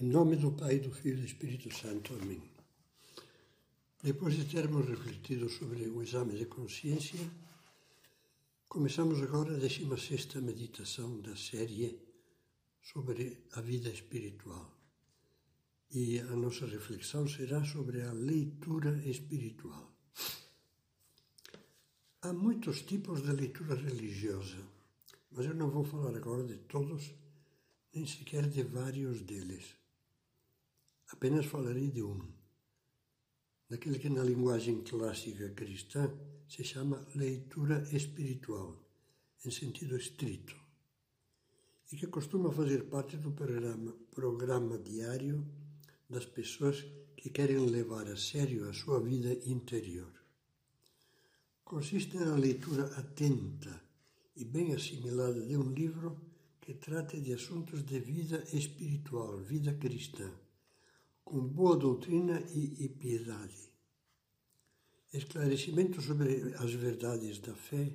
Em 0.00 0.06
nome 0.06 0.34
do 0.36 0.50
Pai, 0.52 0.78
do 0.78 0.90
Filho 0.90 1.18
e 1.18 1.20
do 1.20 1.26
Espírito 1.26 1.70
Santo. 1.76 2.14
Amém. 2.14 2.40
Depois 4.02 4.34
de 4.34 4.46
termos 4.46 4.88
refletido 4.88 5.46
sobre 5.50 5.90
o 5.90 6.02
exame 6.02 6.38
de 6.38 6.46
consciência, 6.46 7.20
começamos 8.66 9.20
agora 9.20 9.54
a 9.54 9.58
16 9.58 10.36
meditação 10.36 11.20
da 11.20 11.36
série 11.36 12.00
sobre 12.80 13.44
a 13.52 13.60
vida 13.60 13.90
espiritual. 13.90 14.74
E 15.90 16.18
a 16.18 16.34
nossa 16.34 16.64
reflexão 16.64 17.28
será 17.28 17.62
sobre 17.62 18.00
a 18.00 18.10
leitura 18.10 19.06
espiritual. 19.06 19.92
Há 22.22 22.32
muitos 22.32 22.80
tipos 22.80 23.20
de 23.22 23.32
leitura 23.32 23.74
religiosa, 23.74 24.66
mas 25.30 25.44
eu 25.44 25.54
não 25.54 25.68
vou 25.68 25.84
falar 25.84 26.16
agora 26.16 26.44
de 26.44 26.56
todos, 26.56 27.10
nem 27.92 28.06
sequer 28.06 28.48
de 28.48 28.62
vários 28.62 29.20
deles. 29.20 29.78
Apenas 31.12 31.46
falarei 31.46 31.90
de 31.90 32.02
um, 32.02 32.20
daquele 33.68 33.98
que 33.98 34.08
na 34.08 34.22
linguagem 34.22 34.82
clássica 34.82 35.50
cristã 35.50 36.08
se 36.48 36.62
chama 36.62 37.04
leitura 37.16 37.82
espiritual, 37.92 38.80
em 39.44 39.50
sentido 39.50 39.96
estrito, 39.96 40.56
e 41.90 41.96
que 41.96 42.06
costuma 42.06 42.52
fazer 42.52 42.84
parte 42.84 43.16
do 43.16 43.32
programa, 43.32 43.92
programa 44.12 44.78
diário 44.78 45.44
das 46.08 46.26
pessoas 46.26 46.86
que 47.16 47.28
querem 47.28 47.66
levar 47.66 48.06
a 48.06 48.16
sério 48.16 48.68
a 48.68 48.72
sua 48.72 49.00
vida 49.00 49.32
interior. 49.46 50.12
Consiste 51.64 52.16
na 52.16 52.36
leitura 52.36 52.84
atenta 52.96 53.82
e 54.36 54.44
bem 54.44 54.74
assimilada 54.74 55.40
de 55.44 55.56
um 55.56 55.72
livro 55.72 56.20
que 56.60 56.74
trata 56.74 57.20
de 57.20 57.32
assuntos 57.32 57.84
de 57.84 57.98
vida 57.98 58.44
espiritual, 58.52 59.38
vida 59.38 59.74
cristã 59.74 60.30
com 61.30 61.46
boa 61.46 61.76
doutrina 61.76 62.42
e, 62.52 62.88
piedade. 62.88 63.70
Esclarecimento 65.12 66.02
sobre 66.02 66.52
as 66.58 66.72
verdades 66.72 67.38
da 67.38 67.54
fé, 67.54 67.92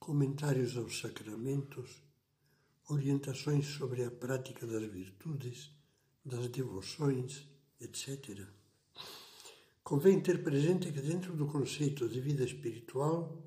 comentários 0.00 0.76
aos 0.76 0.98
sacramentos, 0.98 2.02
orientações 2.88 3.64
sobre 3.66 4.02
a 4.02 4.10
prática 4.10 4.66
das 4.66 4.82
virtudes, 4.82 5.70
das 6.24 6.48
devoções, 6.48 7.46
etc. 7.80 8.44
Convém 9.84 10.20
ter 10.20 10.42
presente 10.42 10.90
que 10.90 11.00
dentro 11.00 11.36
do 11.36 11.46
conceito 11.46 12.08
de 12.08 12.20
vida 12.20 12.42
espiritual 12.42 13.40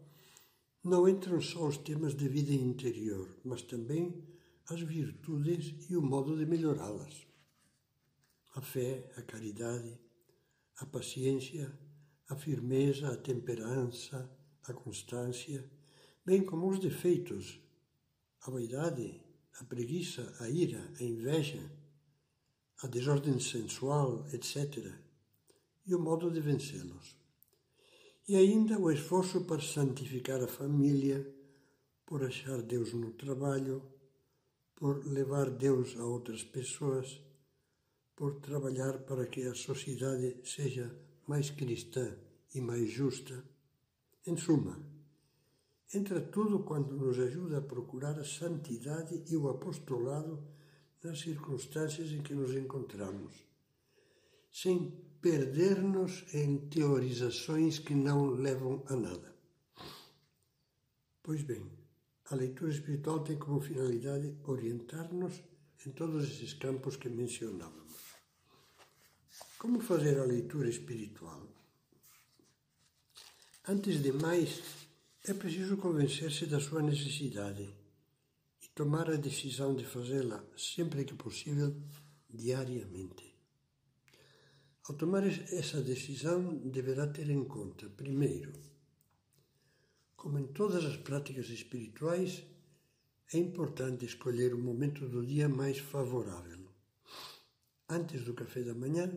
não 0.82 1.06
entram 1.06 1.42
só 1.42 1.68
os 1.68 1.78
temas 1.80 2.16
de 2.16 2.30
vida 2.30 2.54
interior, 2.54 3.28
mas 3.44 3.62
também 3.62 4.24
as 4.70 4.80
virtudes 4.80 5.90
e 5.90 5.98
o 5.98 6.02
modo 6.02 6.38
de 6.38 6.46
melhorá-las 6.46 7.35
a 8.56 8.62
fé, 8.62 9.12
a 9.18 9.22
caridade, 9.22 10.00
a 10.78 10.86
paciência, 10.86 11.78
a 12.30 12.36
firmeza, 12.36 13.10
a 13.10 13.18
temperança, 13.18 14.32
a 14.64 14.74
constância, 14.74 15.70
bem 16.26 16.44
como 16.44 16.70
os 16.70 16.80
defeitos, 16.80 17.60
a 18.42 18.50
vaidade, 18.50 19.22
a 19.60 19.64
preguiça, 19.66 20.36
a 20.40 20.50
ira, 20.50 20.90
a 21.00 21.04
inveja, 21.04 21.70
a 22.82 22.88
desordem 22.88 23.40
sensual, 23.40 24.26
etc., 24.34 24.94
e 25.86 25.94
o 25.94 26.00
modo 26.00 26.32
de 26.32 26.40
vencê-los. 26.40 27.16
E 28.28 28.36
ainda 28.36 28.80
o 28.80 28.90
esforço 28.90 29.46
para 29.46 29.62
santificar 29.62 30.42
a 30.42 30.48
família, 30.48 31.32
por 32.06 32.24
achar 32.24 32.62
Deus 32.62 32.94
no 32.94 33.12
trabalho, 33.12 33.84
por 34.76 35.06
levar 35.06 35.50
Deus 35.52 35.96
a 35.98 36.06
outras 36.06 36.44
pessoas 36.44 37.25
por 38.16 38.40
trabalhar 38.40 39.00
para 39.00 39.26
que 39.28 39.44
a 39.44 39.54
sociedade 39.54 40.38
seja 40.44 40.96
mais 41.28 41.50
cristã 41.50 42.16
e 42.54 42.62
mais 42.62 42.90
justa. 42.90 43.44
Em 44.26 44.38
suma, 44.38 44.80
entra 45.94 46.22
tudo 46.22 46.64
quando 46.64 46.96
nos 46.96 47.20
ajuda 47.20 47.58
a 47.58 47.62
procurar 47.62 48.18
a 48.18 48.24
santidade 48.24 49.24
e 49.28 49.36
o 49.36 49.50
apostolado 49.50 50.44
nas 51.04 51.20
circunstâncias 51.20 52.12
em 52.12 52.22
que 52.24 52.34
nos 52.34 52.56
encontramos, 52.56 53.34
sem 54.52 54.92
perder-nos 55.22 56.26
em 56.34 56.58
teorizações 56.70 57.80
que 57.80 57.94
não 57.94 58.30
levam 58.30 58.84
a 58.88 58.96
nada. 58.96 59.36
Pois 61.22 61.44
bem, 61.44 61.70
a 62.32 62.36
leitura 62.36 62.72
espiritual 62.72 63.24
tem 63.24 63.38
como 63.38 63.60
finalidade 63.60 64.36
orientar-nos 64.46 65.44
em 65.86 65.92
todos 65.92 66.24
esses 66.24 66.54
campos 66.54 66.96
que 66.96 67.10
mencionávamos. 67.10 68.05
Como 69.66 69.80
fazer 69.80 70.20
a 70.20 70.24
leitura 70.24 70.70
espiritual? 70.70 71.42
Antes 73.68 74.00
de 74.00 74.12
mais, 74.12 74.62
é 75.24 75.34
preciso 75.34 75.76
convencer-se 75.78 76.46
da 76.46 76.60
sua 76.60 76.84
necessidade 76.84 77.68
e 78.62 78.68
tomar 78.76 79.10
a 79.10 79.16
decisão 79.16 79.76
de 79.76 79.84
fazê-la 79.84 80.46
sempre 80.56 81.04
que 81.04 81.16
possível, 81.16 81.76
diariamente. 82.30 83.36
Ao 84.88 84.96
tomar 84.96 85.26
essa 85.26 85.82
decisão, 85.82 86.58
deverá 86.58 87.08
ter 87.08 87.28
em 87.32 87.44
conta, 87.44 87.90
primeiro, 87.90 88.54
como 90.16 90.38
em 90.38 90.46
todas 90.46 90.86
as 90.86 90.98
práticas 90.98 91.50
espirituais, 91.50 92.44
é 93.34 93.40
importante 93.40 94.06
escolher 94.06 94.54
o 94.54 94.60
momento 94.60 95.10
do 95.10 95.26
dia 95.26 95.50
mais 95.50 95.80
favorável. 95.80 96.70
Antes 97.90 98.24
do 98.24 98.36
café 98.36 98.62
da 98.62 98.76
manhã, 98.76 99.12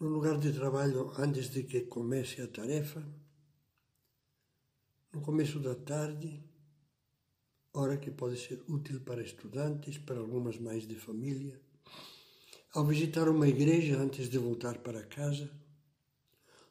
no 0.00 0.08
lugar 0.08 0.38
de 0.38 0.52
trabalho 0.52 1.12
antes 1.18 1.50
de 1.50 1.64
que 1.64 1.82
comece 1.82 2.40
a 2.40 2.48
tarefa, 2.48 3.06
no 5.12 5.20
começo 5.20 5.60
da 5.60 5.74
tarde, 5.74 6.42
hora 7.74 7.98
que 7.98 8.10
pode 8.10 8.38
ser 8.38 8.62
útil 8.68 9.00
para 9.02 9.22
estudantes, 9.22 9.98
para 9.98 10.18
algumas 10.18 10.58
mães 10.58 10.86
de 10.88 10.96
família, 10.96 11.60
ao 12.72 12.86
visitar 12.86 13.28
uma 13.28 13.46
igreja 13.46 13.98
antes 13.98 14.30
de 14.30 14.38
voltar 14.38 14.78
para 14.78 15.06
casa, 15.06 15.50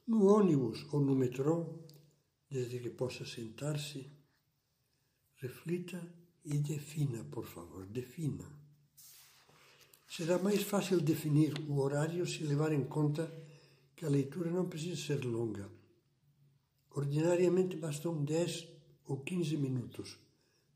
no 0.08 0.26
ônibus 0.26 0.86
ou 0.92 1.00
no 1.00 1.16
metrô, 1.16 1.86
desde 2.50 2.80
que 2.80 2.90
possa 2.90 3.26
sentar-se 3.26 4.20
Reflita 5.42 6.02
e 6.44 6.58
defina, 6.58 7.24
por 7.24 7.46
favor, 7.46 7.86
defina. 7.86 8.59
Será 10.10 10.40
mais 10.40 10.64
fácil 10.64 11.00
definir 11.00 11.54
o 11.70 11.78
horário 11.80 12.26
se 12.26 12.44
levar 12.44 12.74
em 12.74 12.84
conta 12.84 13.32
que 13.96 14.04
a 14.04 14.10
leitura 14.10 14.50
não 14.50 14.68
precisa 14.68 15.00
ser 15.00 15.24
longa. 15.24 15.70
Ordinariamente 16.90 17.78
bastam 17.78 18.24
10 18.26 18.68
ou 19.06 19.20
15 19.20 19.56
minutos 19.56 20.18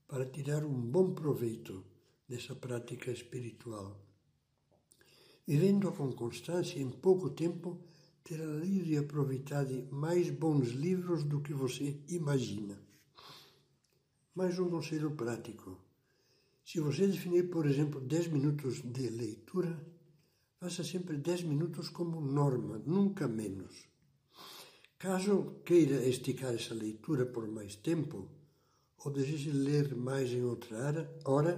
para 0.07 0.27
tirar 0.27 0.63
um 0.63 0.79
bom 0.79 1.15
proveito 1.15 1.83
dessa 2.29 2.53
prática 2.53 3.09
espiritual. 3.09 3.99
Vivendo 5.47 5.91
com 5.91 6.11
constância, 6.11 6.79
em 6.79 6.91
pouco 6.91 7.31
tempo, 7.31 7.79
terá 8.23 8.45
lido 8.45 8.85
e 8.85 8.97
aproveitado 8.99 9.87
mais 9.91 10.29
bons 10.29 10.69
livros 10.69 11.23
do 11.23 11.41
que 11.41 11.55
você 11.55 11.99
imagina. 12.07 12.79
Mais 14.35 14.59
um 14.59 14.69
conselho 14.69 15.09
prático. 15.15 15.92
Se 16.63 16.79
você 16.79 17.07
definir, 17.07 17.49
por 17.49 17.65
exemplo, 17.65 17.99
10 17.99 18.27
minutos 18.27 18.81
de 18.81 19.09
leitura, 19.09 19.85
faça 20.59 20.83
sempre 20.83 21.17
10 21.17 21.43
minutos 21.43 21.89
como 21.89 22.21
norma, 22.21 22.81
nunca 22.85 23.27
menos. 23.27 23.87
Caso 24.97 25.61
queira 25.65 26.05
esticar 26.05 26.53
essa 26.53 26.73
leitura 26.73 27.25
por 27.25 27.47
mais 27.47 27.75
tempo, 27.75 28.29
ou 28.97 29.11
deseje 29.11 29.51
ler 29.51 29.93
mais 29.95 30.31
em 30.31 30.43
outra 30.43 31.19
hora, 31.25 31.53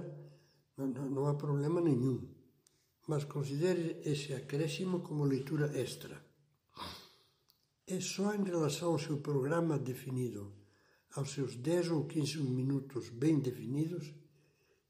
não, 0.76 0.88
não 0.88 1.26
há 1.26 1.34
problema 1.34 1.80
nenhum. 1.80 2.28
Mas 3.06 3.24
considere 3.24 4.00
esse 4.04 4.34
acréscimo 4.34 5.00
como 5.00 5.24
leitura 5.24 5.66
extra. 5.78 6.20
É 7.86 8.00
só 8.00 8.34
em 8.34 8.42
relação 8.42 8.90
ao 8.90 8.98
seu 8.98 9.18
programa 9.18 9.78
definido 9.78 10.52
aos 11.16 11.30
seus 11.30 11.56
10 11.56 11.90
ou 11.92 12.04
15 12.04 12.38
minutos 12.42 13.08
bem 13.08 13.38
definidos, 13.38 14.12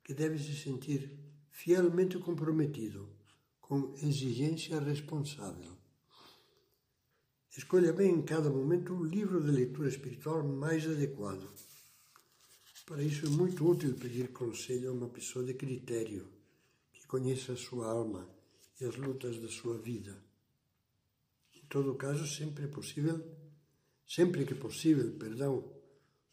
que 0.07 0.15
deve 0.15 0.39
se 0.39 0.55
sentir 0.55 1.19
fielmente 1.51 2.17
comprometido, 2.21 3.09
com 3.61 3.93
exigência 4.01 4.79
responsável. 4.79 5.73
Escolha 7.51 7.93
bem 7.93 8.13
em 8.13 8.23
cada 8.23 8.49
momento 8.49 8.95
o 8.95 9.03
livro 9.03 9.43
de 9.43 9.51
leitura 9.51 9.89
espiritual 9.89 10.47
mais 10.47 10.87
adequado. 10.87 11.53
Para 12.87 13.03
isso 13.03 13.27
é 13.27 13.31
muito 13.31 13.69
útil 13.69 13.97
pedir 13.97 14.29
conselho 14.29 14.91
a 14.91 14.93
uma 14.93 15.09
pessoa 15.09 15.45
de 15.45 15.55
critério, 15.55 16.29
que 16.93 17.05
conheça 17.09 17.55
a 17.55 17.57
sua 17.57 17.91
alma 17.91 18.31
e 18.81 18.85
as 18.85 18.95
lutas 18.95 19.41
da 19.41 19.49
sua 19.49 19.77
vida. 19.77 20.17
Em 21.53 21.67
todo 21.67 21.97
caso, 21.97 22.25
sempre 22.29 22.67
é 22.67 22.69
possível, 22.69 23.21
sempre 24.07 24.45
que 24.45 24.55
possível, 24.55 25.19
perdão, 25.19 25.69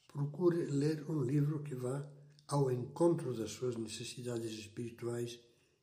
procure 0.09 0.63
ler 0.67 1.09
um 1.09 1.23
livro 1.23 1.63
que 1.63 1.73
vá 1.73 2.07
ao 2.53 2.71
encontro 2.71 3.33
das 3.33 3.49
suas 3.49 3.75
necessidades 3.75 4.51
espirituais 4.51 5.39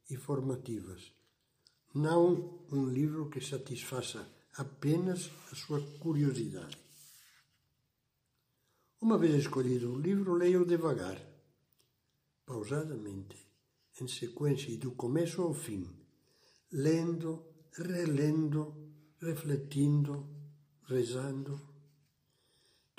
e 0.09 0.17
formativas, 0.17 1.13
não 1.93 2.61
um 2.71 2.87
livro 2.87 3.29
que 3.29 3.41
satisfaça 3.41 4.25
apenas 4.57 5.33
a 5.51 5.57
sua 5.57 5.81
curiosidade. 5.99 6.79
Uma 9.01 9.19
vez 9.19 9.35
escolhido 9.35 9.93
o 9.93 9.99
livro, 9.99 10.35
leia-o 10.35 10.65
devagar, 10.65 11.21
pausadamente, 12.47 13.37
em 14.01 14.07
sequência 14.07 14.71
e 14.71 14.77
do 14.77 14.93
começo 14.93 15.43
ao 15.43 15.53
fim, 15.53 15.91
lendo, 16.71 17.45
relendo, 17.73 18.73
refletindo, 19.19 20.25
rezando. 20.87 21.70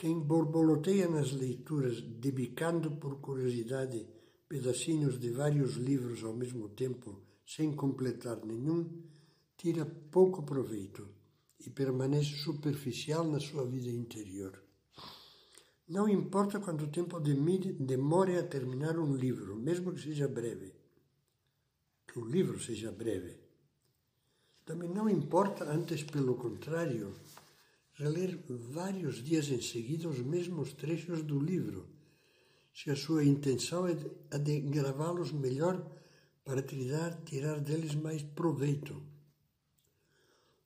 Quem 0.02 0.20
borboleteia 0.20 1.08
nas 1.08 1.32
leituras, 1.32 2.02
debicando 2.02 2.90
por 2.90 3.22
curiosidade 3.22 4.08
pedacinhos 4.50 5.20
de 5.20 5.30
vários 5.30 5.76
livros 5.76 6.24
ao 6.24 6.34
mesmo 6.34 6.70
tempo, 6.70 7.22
sem 7.46 7.72
completar 7.72 8.44
nenhum, 8.44 8.90
tira 9.56 9.86
pouco 9.86 10.42
proveito 10.42 11.08
e 11.60 11.70
permanece 11.70 12.36
superficial 12.38 13.24
na 13.24 13.40
sua 13.40 13.64
vida 13.64 13.90
interior. 13.90 14.60
Não 15.88 16.10
importa 16.10 16.60
quanto 16.60 16.88
tempo 16.88 17.20
demore 17.20 18.38
a 18.40 18.48
terminar 18.48 18.98
um 18.98 19.16
livro, 19.16 19.56
mesmo 19.56 19.94
que 19.94 20.02
seja 20.02 20.28
breve. 20.28 20.74
Que 22.08 22.18
o 22.18 22.26
livro 22.26 22.60
seja 22.60 22.92
breve. 22.92 23.38
Também 24.66 24.90
não 24.90 25.08
importa, 25.08 25.64
antes 25.64 26.02
pelo 26.02 26.34
contrário, 26.34 27.14
reler 28.02 28.40
vários 28.50 29.24
dias 29.24 29.48
em 29.50 29.62
seguida 29.62 30.10
os 30.10 30.20
mesmos 30.20 30.74
trechos 30.74 31.22
do 31.22 31.40
livro, 31.40 31.88
se 32.74 32.90
a 32.90 32.96
sua 32.96 33.24
intenção 33.24 33.88
é 33.88 33.96
a 34.32 34.38
de 34.38 34.60
gravá-los 34.62 35.32
melhor 35.32 35.76
para 36.44 36.64
tirar, 36.64 37.22
tirar 37.24 37.60
deles 37.60 37.94
mais 37.94 38.24
proveito. 38.24 39.04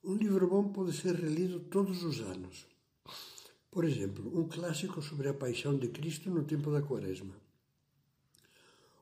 Um 0.02 0.14
livro 0.14 0.48
bom 0.48 0.72
pode 0.72 0.96
ser 0.96 1.14
relido 1.14 1.60
todos 1.60 2.02
os 2.04 2.20
anos. 2.20 2.66
Por 3.70 3.84
exemplo, 3.84 4.24
um 4.38 4.48
clássico 4.48 5.02
sobre 5.02 5.28
a 5.28 5.34
paixão 5.34 5.76
de 5.76 5.88
Cristo 5.88 6.30
no 6.30 6.44
tempo 6.44 6.70
da 6.70 6.80
Quaresma. 6.80 7.34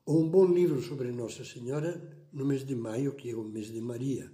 Ou 0.05 0.21
um 0.21 0.29
bom 0.29 0.45
livro 0.45 0.81
sobre 0.81 1.11
Nossa 1.11 1.45
Senhora 1.45 1.91
no 2.33 2.43
mês 2.43 2.65
de 2.65 2.75
maio, 2.75 3.15
que 3.15 3.29
é 3.29 3.35
o 3.35 3.43
mês 3.43 3.67
de 3.71 3.79
Maria. 3.79 4.29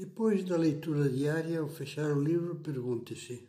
Depois 0.00 0.42
da 0.46 0.56
leitura 0.56 1.10
diária, 1.10 1.60
ao 1.60 1.68
fechar 1.68 2.10
o 2.10 2.24
livro, 2.24 2.56
pergunte-se: 2.56 3.46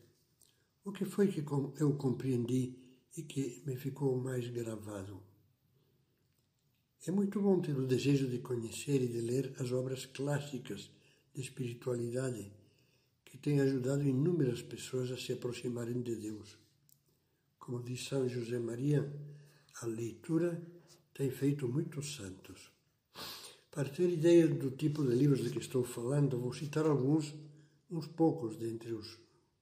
o 0.83 0.91
que 0.91 1.05
foi 1.05 1.29
que 1.29 1.39
eu 1.79 1.93
compreendi 1.93 2.75
e 3.15 3.23
que 3.23 3.63
me 3.65 3.77
ficou 3.77 4.17
mais 4.17 4.49
gravado? 4.49 5.23
É 7.07 7.09
muito 7.09 7.39
bom 7.39 7.61
ter 7.61 7.77
o 7.77 7.87
desejo 7.87 8.27
de 8.27 8.39
conhecer 8.39 9.01
e 9.01 9.07
de 9.07 9.21
ler 9.21 9.55
as 9.59 9.71
obras 9.71 10.05
clássicas 10.05 10.91
de 11.33 11.39
espiritualidade 11.39 12.51
que 13.23 13.37
tem 13.37 13.61
ajudado 13.61 14.03
inúmeras 14.03 14.61
pessoas 14.61 15.09
a 15.09 15.15
se 15.15 15.31
aproximarem 15.31 16.01
de 16.01 16.17
Deus. 16.17 16.57
Como 17.57 17.81
diz 17.81 18.03
São 18.03 18.27
José 18.27 18.59
Maria, 18.59 19.09
a 19.81 19.85
leitura 19.85 20.61
tem 21.13 21.31
feito 21.31 21.65
muitos 21.65 22.13
santos. 22.17 22.70
Para 23.71 23.87
ter 23.89 24.09
ideia 24.09 24.49
do 24.49 24.71
tipo 24.71 25.01
de 25.01 25.15
livros 25.15 25.41
de 25.43 25.49
que 25.49 25.59
estou 25.59 25.85
falando, 25.85 26.37
vou 26.37 26.51
citar 26.51 26.85
alguns, 26.85 27.33
uns 27.89 28.05
poucos 28.05 28.57
dentre 28.57 28.91
os 28.91 29.17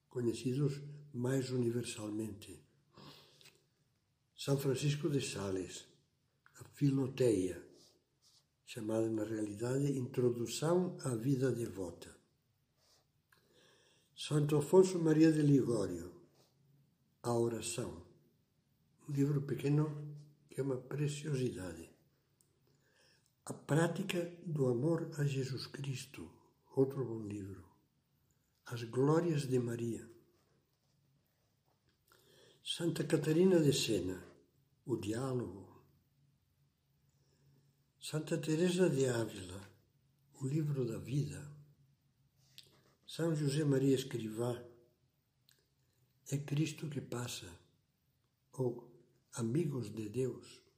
conhecidos 0.09 0.81
mais 1.13 1.51
universalmente. 1.51 2.59
São 4.35 4.57
Francisco 4.57 5.09
de 5.09 5.21
Sales, 5.21 5.85
a 6.59 6.63
Filoteia, 6.63 7.61
chamada 8.65 9.07
na 9.07 9.23
realidade 9.23 9.95
Introdução 9.95 10.97
à 11.03 11.13
Vida 11.13 11.51
Devota. 11.51 12.09
Santo 14.15 14.57
Afonso 14.57 14.97
Maria 14.97 15.31
de 15.31 15.43
Ligório, 15.43 16.11
A 17.21 17.31
Oração, 17.33 18.01
um 19.07 19.11
livro 19.13 19.43
pequeno 19.43 19.85
que 20.49 20.59
é 20.59 20.63
uma 20.63 20.77
preciosidade. 20.77 21.88
A 23.49 23.53
Prática 23.53 24.31
do 24.45 24.67
Amor 24.67 25.09
a 25.17 25.23
Jesus 25.23 25.65
Cristo, 25.65 26.31
outro 26.75 27.03
bom 27.03 27.23
livro. 27.25 27.65
As 28.67 28.83
Glórias 28.83 29.47
de 29.47 29.57
Maria. 29.57 30.07
Santa 32.63 33.03
Catarina 33.03 33.59
de 33.59 33.73
Sena, 33.73 34.23
O 34.85 34.95
Diálogo, 34.97 35.83
Santa 37.99 38.37
Teresa 38.37 38.87
de 38.87 39.07
Ávila, 39.07 39.67
O 40.39 40.45
Livro 40.45 40.85
da 40.85 40.99
Vida, 40.99 41.41
São 43.07 43.33
José 43.33 43.63
Maria 43.63 43.95
Escrivá, 43.95 44.63
É 46.29 46.37
Cristo 46.37 46.87
que 46.87 47.01
Passa, 47.01 47.51
ou 48.53 48.93
Amigos 49.33 49.89
de 49.89 50.07
Deus. 50.07 50.68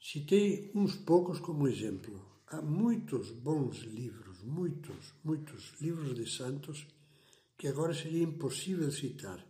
Citei 0.00 0.70
uns 0.76 0.94
poucos 0.94 1.40
como 1.40 1.66
exemplo. 1.66 2.24
Há 2.46 2.62
muitos 2.62 3.32
bons 3.32 3.78
livros, 3.78 4.42
muitos, 4.44 5.12
muitos 5.24 5.74
livros 5.80 6.14
de 6.14 6.24
santos 6.30 6.86
que 7.58 7.66
agora 7.66 7.92
seria 7.92 8.22
impossível 8.22 8.90
citar, 8.92 9.44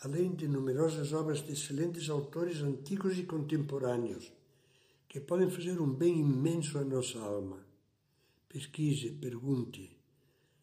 além 0.00 0.34
de 0.34 0.46
numerosas 0.46 1.14
obras 1.14 1.42
de 1.42 1.52
excelentes 1.52 2.10
autores 2.10 2.60
antigos 2.60 3.18
e 3.18 3.24
contemporâneos 3.24 4.30
que 5.08 5.20
podem 5.20 5.50
fazer 5.50 5.80
um 5.80 5.90
bem 5.90 6.20
imenso 6.20 6.78
à 6.78 6.84
nossa 6.84 7.18
alma. 7.18 7.66
Pesquise, 8.46 9.12
pergunte, 9.12 9.96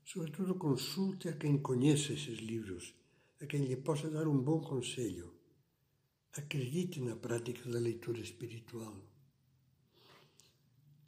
sobretudo 0.04 0.54
consulte 0.54 1.30
a 1.30 1.34
quem 1.34 1.58
conhece 1.58 2.14
esses 2.14 2.38
livros, 2.38 2.94
a 3.42 3.48
quem 3.48 3.66
lhe 3.66 3.76
possa 3.76 4.08
dar 4.08 4.28
um 4.28 4.38
bom 4.38 4.62
conselho. 4.62 5.34
Acredite 6.32 7.02
na 7.02 7.16
prática 7.16 7.68
da 7.70 7.80
leitura 7.80 8.20
espiritual. 8.20 9.15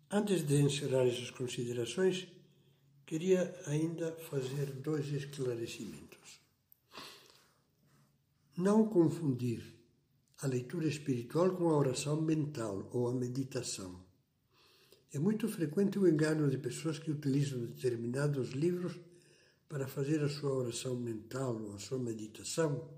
Antes 0.10 0.48
de 0.48 0.56
encerrar 0.62 1.06
essas 1.06 1.32
considerações, 1.32 2.30
queria 3.06 3.54
ainda 3.66 4.14
fazer 4.30 4.68
dois 4.72 5.12
esclarecimentos. 5.12 6.40
Não 8.58 8.88
confundir 8.88 9.62
a 10.42 10.48
leitura 10.48 10.88
espiritual 10.88 11.58
com 11.58 11.70
a 11.70 11.78
oração 11.78 12.22
mental 12.22 12.90
ou 12.94 13.10
a 13.10 13.14
meditação. 13.14 14.02
É 15.12 15.20
muito 15.20 15.50
frequente 15.50 16.00
o 16.00 16.08
engano 16.08 16.50
de 16.50 16.58
pessoas 16.58 16.98
que 16.98 17.12
utilizam 17.12 17.66
determinados 17.66 18.52
livros 18.52 18.98
para 19.68 19.90
fazer 19.90 20.24
a 20.24 20.30
sua 20.30 20.54
oração 20.54 20.96
mental 20.96 21.62
ou 21.62 21.76
a 21.76 21.80
sua 21.80 22.00
meditação 22.00 22.90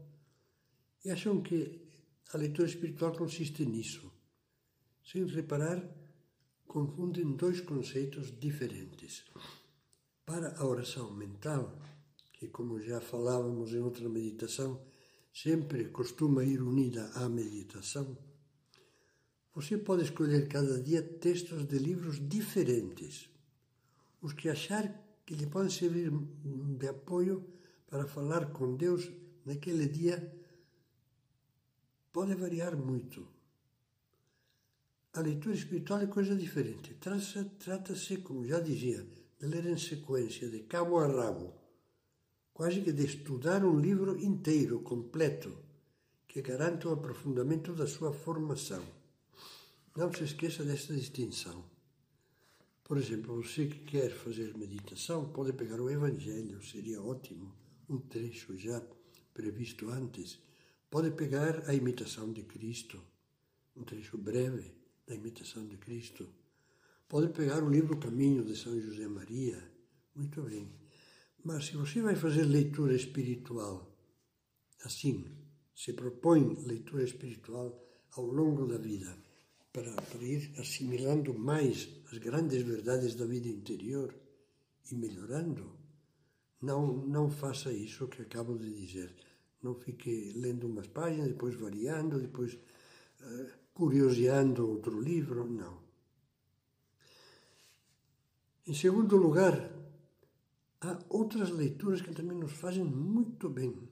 e 1.04 1.10
acham 1.10 1.42
que 1.42 1.82
a 2.32 2.38
leitura 2.38 2.68
espiritual 2.68 3.14
consiste 3.14 3.66
nisso. 3.66 4.12
Sem 5.04 5.26
reparar, 5.26 5.82
confundem 6.70 7.36
dois 7.36 7.60
conceitos 7.62 8.32
diferentes. 8.40 9.26
Para 10.24 10.56
a 10.60 10.66
oração 10.68 11.12
mental, 11.12 11.76
que, 12.32 12.48
como 12.48 12.80
já 12.80 13.02
falávamos 13.02 13.74
em 13.74 13.80
outra 13.80 14.08
meditação, 14.08 14.80
sempre 15.34 15.86
costuma 15.86 16.44
ir 16.44 16.62
unida 16.62 17.10
à 17.16 17.28
meditação, 17.28 18.16
você 19.52 19.80
pode 19.80 20.04
escolher 20.04 20.48
cada 20.48 20.80
dia 20.80 21.02
textos 21.02 21.68
de 21.68 21.80
livros 21.80 22.20
diferentes, 22.30 23.28
os 24.22 24.32
que 24.34 24.48
achar 24.48 24.86
que 25.26 25.34
lhe 25.34 25.48
podem 25.48 25.72
servir 25.72 26.12
de 26.78 26.88
apoio 26.88 27.44
para 27.88 28.06
falar 28.06 28.52
com 28.54 28.76
Deus 28.76 29.10
naquele 29.44 29.88
dia 29.88 30.18
pode 32.14 32.36
variar 32.36 32.78
muito. 32.78 33.39
A 35.20 35.22
leitura 35.22 35.54
espiritual 35.54 36.00
é 36.00 36.08
coisa 36.08 36.34
diferente. 36.34 36.94
Trata-se, 36.94 38.20
como 38.20 38.48
já 38.48 38.62
dizia, 38.62 39.06
de 39.38 39.46
ler 39.48 39.66
em 39.66 39.78
sequência, 39.78 40.48
de 40.48 40.60
cabo 40.60 40.98
a 40.98 41.08
rabo 41.08 41.54
quase 42.54 42.80
que 42.80 42.94
de 42.94 43.06
estudar 43.06 43.66
um 43.66 43.78
livro 43.78 44.18
inteiro, 44.18 44.80
completo, 44.80 45.58
que 46.26 46.42
garanta 46.42 46.88
o 46.88 46.94
aprofundamento 46.94 47.74
da 47.74 47.86
sua 47.86 48.14
formação. 48.14 48.82
Não 49.94 50.10
se 50.14 50.24
esqueça 50.24 50.64
desta 50.64 50.96
distinção. 50.96 51.66
Por 52.82 52.98
exemplo, 52.98 53.44
você 53.44 53.68
que 53.68 53.80
quer 53.80 54.12
fazer 54.12 54.58
meditação, 54.58 55.34
pode 55.34 55.52
pegar 55.52 55.82
o 55.82 55.90
Evangelho, 55.90 56.64
seria 56.64 57.02
ótimo, 57.02 57.54
um 57.90 57.98
trecho 57.98 58.58
já 58.58 58.82
previsto 59.34 59.90
antes. 59.90 60.40
Pode 60.90 61.12
pegar 61.12 61.68
a 61.68 61.74
imitação 61.74 62.32
de 62.32 62.44
Cristo, 62.44 63.04
um 63.76 63.84
trecho 63.84 64.18
breve 64.18 64.79
da 65.10 65.16
imitação 65.16 65.66
de 65.68 65.76
Cristo. 65.78 66.30
Pode 67.08 67.34
pegar 67.34 67.64
o 67.64 67.70
livro 67.70 67.98
Caminho 67.98 68.46
de 68.46 68.56
São 68.56 68.80
José 68.80 69.08
Maria. 69.08 69.60
Muito 70.16 70.44
bem. 70.44 70.72
Mas 71.44 71.66
se 71.66 71.76
você 71.76 72.00
vai 72.00 72.16
fazer 72.16 72.44
leitura 72.44 72.96
espiritual 72.96 73.90
assim, 74.86 75.26
se 75.76 75.94
propõe 75.94 76.56
leitura 76.66 77.04
espiritual 77.04 77.84
ao 78.12 78.26
longo 78.26 78.66
da 78.66 78.78
vida, 78.78 79.18
para, 79.74 79.92
para 79.94 80.24
ir 80.24 80.54
assimilando 80.58 81.34
mais 81.34 81.90
as 82.12 82.18
grandes 82.18 82.62
verdades 82.64 83.16
da 83.16 83.26
vida 83.26 83.48
interior 83.48 84.16
e 84.92 84.96
melhorando, 84.96 85.72
não, 86.62 87.06
não 87.06 87.30
faça 87.30 87.72
isso 87.72 88.08
que 88.08 88.22
acabo 88.22 88.58
de 88.58 88.74
dizer. 88.74 89.14
Não 89.62 89.76
fique 89.76 90.34
lendo 90.36 90.68
umas 90.68 90.88
páginas, 90.88 91.28
depois 91.30 91.56
variando, 91.56 92.20
depois 92.20 92.58
curioseando 93.74 94.70
outro 94.70 95.00
livro, 95.00 95.50
não. 95.50 95.80
Em 98.68 98.74
segundo 98.74 99.16
lugar, 99.18 99.72
há 100.82 101.00
outras 101.10 101.50
leituras 101.50 102.02
que 102.02 102.14
também 102.14 102.38
nos 102.38 102.52
fazem 102.52 102.84
muito 102.84 103.50
bem. 103.50 103.90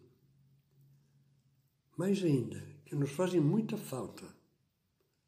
Mais 1.97 2.23
ainda, 2.23 2.61
que 2.85 2.95
nos 2.95 3.11
fazem 3.11 3.39
muita 3.39 3.75
falta, 3.77 4.23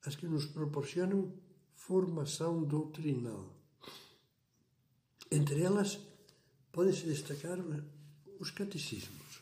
as 0.06 0.15
que 0.15 0.27
nos 0.27 0.46
proporcionam 0.46 1.34
formação 1.74 2.63
doutrinal. 2.63 3.56
Entre 5.32 5.62
elas, 5.62 6.00
podem-se 6.72 7.06
destacar 7.06 7.58
os 8.39 8.51
catecismos. 8.51 9.41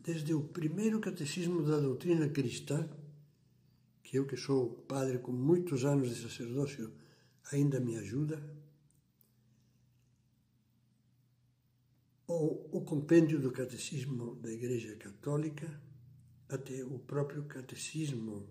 Desde 0.00 0.32
o 0.32 0.42
primeiro 0.42 1.00
catecismo 1.00 1.62
da 1.62 1.78
doutrina 1.78 2.28
cristã, 2.28 2.88
que 4.06 4.16
eu 4.16 4.24
que 4.24 4.36
sou 4.36 4.70
padre 4.86 5.18
com 5.18 5.32
muitos 5.32 5.84
anos 5.84 6.08
de 6.08 6.22
sacerdócio 6.22 6.92
ainda 7.50 7.80
me 7.80 7.96
ajuda, 7.96 8.40
ou 12.24 12.70
o 12.72 12.80
compêndio 12.82 13.40
do 13.40 13.50
catecismo 13.50 14.36
da 14.36 14.52
Igreja 14.52 14.94
Católica, 14.94 15.68
até 16.48 16.84
o 16.84 17.00
próprio 17.00 17.46
catecismo 17.46 18.48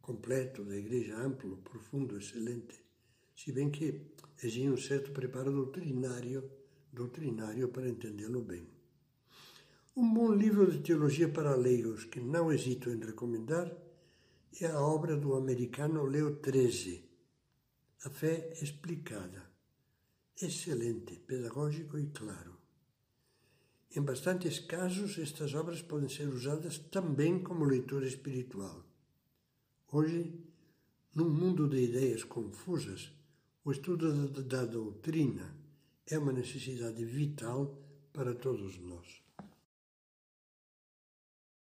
completo 0.00 0.64
da 0.64 0.74
Igreja, 0.74 1.18
amplo, 1.18 1.58
profundo, 1.58 2.16
excelente, 2.16 2.82
se 3.36 3.52
bem 3.52 3.70
que 3.70 4.06
exige 4.42 4.70
um 4.70 4.76
certo 4.78 5.12
preparo 5.12 5.52
doutrinário, 5.52 6.50
doutrinário 6.90 7.68
para 7.68 7.90
entendê-lo 7.90 8.40
bem. 8.40 8.66
Um 9.94 10.14
bom 10.14 10.32
livro 10.32 10.70
de 10.72 10.78
teologia 10.78 11.28
para 11.28 11.54
leigos 11.54 12.06
que 12.06 12.20
não 12.20 12.50
hesito 12.50 12.88
em 12.88 12.98
recomendar 12.98 13.70
é 14.60 14.66
a 14.66 14.80
obra 14.80 15.16
do 15.16 15.34
americano 15.34 16.04
Leo 16.04 16.40
XIII, 16.42 17.04
A 18.04 18.10
Fé 18.10 18.52
Explicada. 18.60 19.50
Excelente, 20.40 21.18
pedagógico 21.18 21.98
e 21.98 22.06
claro. 22.06 22.56
Em 23.94 24.02
bastantes 24.02 24.58
casos, 24.58 25.18
estas 25.18 25.54
obras 25.54 25.82
podem 25.82 26.08
ser 26.08 26.28
usadas 26.28 26.78
também 26.78 27.42
como 27.42 27.64
leitura 27.64 28.06
espiritual. 28.06 28.84
Hoje, 29.90 30.38
num 31.14 31.30
mundo 31.30 31.68
de 31.68 31.78
ideias 31.78 32.22
confusas, 32.24 33.12
o 33.64 33.72
estudo 33.72 34.28
da 34.42 34.64
doutrina 34.64 35.56
é 36.06 36.18
uma 36.18 36.32
necessidade 36.32 37.04
vital 37.04 37.78
para 38.12 38.34
todos 38.34 38.78
nós. 38.78 39.27